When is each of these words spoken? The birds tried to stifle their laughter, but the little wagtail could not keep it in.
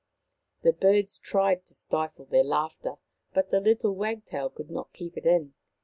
The 0.63 0.73
birds 0.73 1.19
tried 1.19 1.63
to 1.67 1.75
stifle 1.75 2.25
their 2.25 2.43
laughter, 2.43 2.95
but 3.35 3.51
the 3.51 3.61
little 3.61 3.93
wagtail 3.93 4.49
could 4.49 4.71
not 4.71 4.93
keep 4.93 5.15
it 5.15 5.27
in. 5.27 5.53